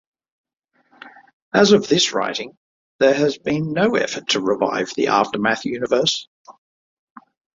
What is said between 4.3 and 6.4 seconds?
revive the Aftermath Universe.